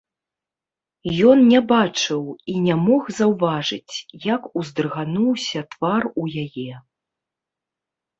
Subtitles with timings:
[1.31, 3.95] Ён не бачыў і не мог заўважыць,
[4.33, 6.67] як уздрыгануўся твар у яе.